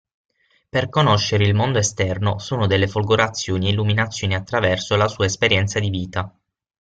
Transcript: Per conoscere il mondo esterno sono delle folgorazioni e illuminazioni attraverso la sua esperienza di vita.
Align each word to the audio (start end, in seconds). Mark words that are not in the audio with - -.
Per 0.69 0.89
conoscere 0.89 1.45
il 1.45 1.53
mondo 1.53 1.77
esterno 1.77 2.39
sono 2.39 2.65
delle 2.65 2.87
folgorazioni 2.87 3.67
e 3.67 3.69
illuminazioni 3.69 4.33
attraverso 4.33 4.95
la 4.95 5.07
sua 5.07 5.25
esperienza 5.25 5.79
di 5.79 5.91
vita. 5.91 6.35